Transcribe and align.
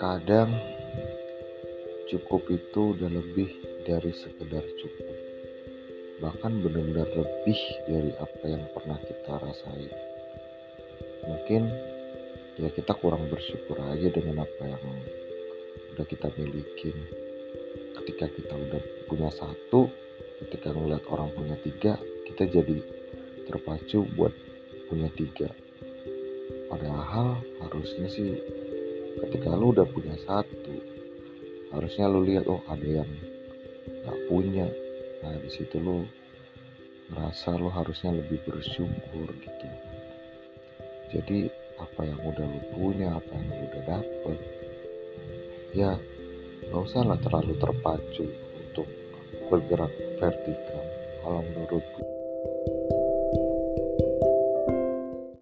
Terkadang 0.00 0.56
cukup 2.08 2.48
itu 2.48 2.96
udah 2.96 3.12
lebih 3.12 3.52
dari 3.84 4.08
sekedar 4.16 4.64
cukup. 4.80 5.16
Bahkan 6.24 6.64
benar-benar 6.64 7.04
lebih 7.12 7.60
dari 7.84 8.08
apa 8.16 8.44
yang 8.48 8.64
pernah 8.72 8.96
kita 8.96 9.32
rasain. 9.44 9.92
Mungkin 11.28 11.68
ya 12.64 12.72
kita 12.72 12.96
kurang 12.96 13.28
bersyukur 13.28 13.76
aja 13.92 14.08
dengan 14.08 14.48
apa 14.48 14.72
yang 14.72 14.80
udah 15.92 16.06
kita 16.08 16.32
milikin. 16.40 16.96
Ketika 18.00 18.32
kita 18.32 18.56
udah 18.56 18.80
punya 19.04 19.28
satu, 19.28 19.92
ketika 20.48 20.72
ngeliat 20.72 21.04
orang 21.12 21.28
punya 21.36 21.60
tiga, 21.60 22.00
kita 22.24 22.48
jadi 22.48 22.80
terpacu 23.52 24.08
buat 24.16 24.32
punya 24.88 25.12
tiga. 25.12 25.52
Padahal 26.72 27.36
harusnya 27.60 28.08
sih 28.08 28.59
ketika 29.18 29.50
lu 29.56 29.74
udah 29.74 29.86
punya 29.90 30.14
satu 30.22 30.74
harusnya 31.70 32.10
lu 32.10 32.26
lihat 32.26 32.46
oh 32.50 32.62
ada 32.66 33.02
yang 33.02 33.10
nggak 33.86 34.18
punya. 34.26 34.66
Nah 35.22 35.34
di 35.38 35.50
situ 35.50 35.78
lu 35.78 36.06
ngerasa 37.10 37.58
lu 37.58 37.68
harusnya 37.70 38.14
lebih 38.14 38.38
bersyukur 38.46 39.28
gitu. 39.42 39.66
Jadi 41.10 41.50
apa 41.80 42.00
yang 42.06 42.20
udah 42.22 42.46
lu 42.46 42.60
punya 42.74 43.18
apa 43.18 43.30
yang 43.34 43.46
lu 43.50 43.64
udah 43.66 43.82
dapet 43.88 44.38
ya 45.70 45.94
nggak 46.66 46.82
usah 46.82 47.02
lah 47.06 47.18
terlalu 47.22 47.54
terpacu 47.58 48.26
untuk 48.58 48.86
bergerak 49.50 49.90
vertikal. 50.18 50.84
Kalau 51.20 51.40
menurutku 51.44 52.02